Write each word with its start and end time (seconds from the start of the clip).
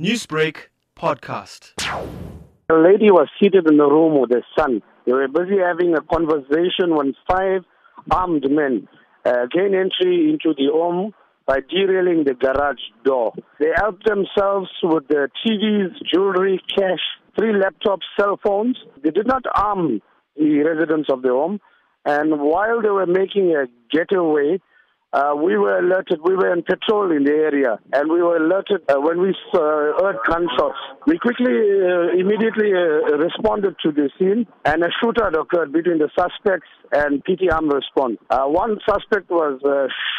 Newsbreak 0.00 0.70
podcast. 0.98 1.70
A 2.68 2.74
lady 2.74 3.12
was 3.12 3.28
seated 3.40 3.70
in 3.70 3.76
the 3.76 3.86
room 3.86 4.20
with 4.20 4.30
her 4.32 4.44
son. 4.58 4.82
They 5.06 5.12
were 5.12 5.28
busy 5.28 5.58
having 5.64 5.94
a 5.94 6.00
conversation 6.00 6.96
when 6.96 7.14
five 7.30 7.62
armed 8.10 8.44
men 8.50 8.88
uh, 9.24 9.46
gained 9.52 9.76
entry 9.76 10.30
into 10.30 10.52
the 10.58 10.68
home 10.72 11.12
by 11.46 11.60
derailing 11.70 12.24
the 12.24 12.34
garage 12.34 12.82
door. 13.04 13.34
They 13.60 13.68
helped 13.76 14.04
themselves 14.04 14.68
with 14.82 15.06
the 15.06 15.28
TVs, 15.46 15.94
jewelry, 16.12 16.60
cash, 16.76 16.98
three 17.38 17.52
laptops, 17.52 18.02
cell 18.18 18.40
phones. 18.44 18.76
They 19.04 19.10
did 19.10 19.28
not 19.28 19.44
arm 19.54 20.00
the 20.36 20.58
residents 20.64 21.08
of 21.08 21.22
the 21.22 21.28
home. 21.28 21.60
And 22.04 22.40
while 22.40 22.82
they 22.82 22.90
were 22.90 23.06
making 23.06 23.54
a 23.54 23.66
getaway, 23.96 24.60
uh, 25.14 25.32
we 25.36 25.56
were 25.56 25.78
alerted. 25.78 26.18
We 26.24 26.34
were 26.34 26.52
in 26.52 26.62
patrol 26.62 27.12
in 27.12 27.22
the 27.22 27.32
area, 27.32 27.78
and 27.92 28.10
we 28.10 28.20
were 28.20 28.36
alerted 28.36 28.82
uh, 28.88 28.98
when 28.98 29.20
we 29.20 29.30
uh, 29.54 29.58
heard 30.02 30.18
gunshots. 30.26 30.78
We 31.06 31.18
quickly, 31.18 31.54
uh, 31.54 32.18
immediately 32.18 32.74
uh, 32.74 33.16
responded 33.16 33.76
to 33.84 33.92
the 33.92 34.10
scene, 34.18 34.46
and 34.64 34.82
a 34.82 34.88
shootout 34.98 35.38
occurred 35.40 35.72
between 35.72 35.98
the 35.98 36.10
suspects 36.18 36.68
and 36.90 37.22
PT 37.24 37.52
Arm 37.52 37.68
Response. 37.68 38.18
Uh, 38.28 38.46
one 38.46 38.78
suspect 38.88 39.30
was 39.30 39.60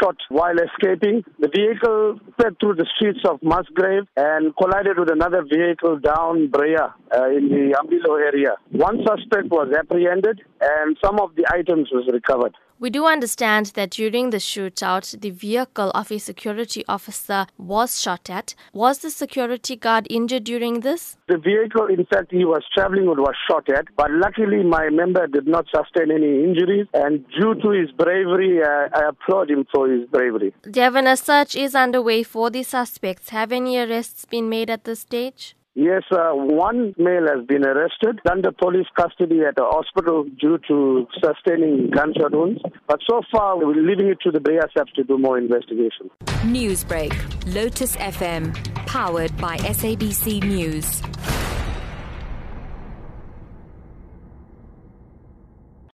shot 0.01 0.15
while 0.29 0.55
escaping. 0.55 1.23
The 1.39 1.49
vehicle 1.49 2.19
through 2.59 2.75
the 2.75 2.85
streets 2.95 3.19
of 3.27 3.41
Musgrave 3.41 4.03
and 4.17 4.55
collided 4.57 4.99
with 4.99 5.11
another 5.11 5.43
vehicle 5.43 5.99
down 5.99 6.49
Berea 6.49 6.93
in 7.35 7.49
the 7.49 7.75
Umbilo 7.79 8.19
area. 8.19 8.55
One 8.71 8.99
suspect 9.05 9.49
was 9.49 9.73
apprehended, 9.77 10.41
and 10.61 10.97
some 11.03 11.19
of 11.19 11.35
the 11.35 11.45
items 11.51 11.89
was 11.91 12.07
recovered. 12.11 12.55
We 12.77 12.89
do 12.89 13.05
understand 13.05 13.67
that 13.75 13.91
during 13.91 14.31
the 14.31 14.37
shootout, 14.37 15.21
the 15.21 15.29
vehicle 15.29 15.91
of 15.91 16.11
a 16.11 16.17
security 16.17 16.83
officer 16.89 17.47
was 17.57 18.01
shot 18.01 18.29
at. 18.29 18.53
Was 18.73 18.99
the 18.99 19.09
security 19.11 19.77
guard 19.77 20.07
injured 20.09 20.43
during 20.43 20.81
this? 20.81 21.15
The 21.29 21.37
vehicle, 21.37 21.87
in 21.87 22.05
fact, 22.05 22.33
he 22.33 22.43
was 22.43 22.63
traveling 22.73 23.07
with 23.07 23.17
was 23.17 23.33
shot 23.49 23.69
at, 23.69 23.85
but 23.95 24.11
luckily 24.11 24.61
my 24.61 24.89
member 24.89 25.25
did 25.25 25.47
not 25.47 25.67
sustain 25.73 26.11
any 26.11 26.43
injuries, 26.43 26.85
and 26.93 27.25
due 27.29 27.55
to 27.55 27.69
his 27.69 27.91
bravery, 27.91 28.61
uh, 28.61 28.89
I 28.93 29.07
applaud 29.07 29.49
him 29.49 29.65
for 29.73 29.89
his 29.89 30.05
bravery. 30.09 30.53
Dhevan, 30.63 31.09
a 31.09 31.15
search 31.15 31.55
is 31.55 31.75
underway 31.75 32.23
for 32.25 32.49
the 32.49 32.63
suspects. 32.63 33.29
Have 33.29 33.51
any 33.51 33.77
arrests 33.77 34.25
been 34.25 34.49
made 34.49 34.69
at 34.69 34.83
this 34.83 34.99
stage? 35.01 35.55
Yes, 35.77 36.03
uh, 36.09 36.29
one 36.31 36.95
male 36.97 37.27
has 37.27 37.45
been 37.45 37.65
arrested 37.65 38.21
under 38.31 38.53
police 38.53 38.87
custody 38.95 39.41
at 39.41 39.59
a 39.59 39.65
hospital 39.65 40.23
due 40.23 40.57
to 40.69 41.05
sustaining 41.21 41.89
gunshot 41.89 42.31
wounds. 42.31 42.61
But 42.87 43.01
so 43.09 43.21
far, 43.29 43.57
we're 43.57 43.75
leaving 43.75 44.07
it 44.07 44.19
to 44.21 44.31
the 44.31 44.39
Berea 44.39 44.61
to 44.95 45.03
do 45.03 45.17
more 45.17 45.37
investigation. 45.37 46.09
Newsbreak, 46.45 47.13
Lotus 47.53 47.97
FM, 47.97 48.55
powered 48.85 49.35
by 49.35 49.57
SABC 49.57 50.43
News. 50.43 51.01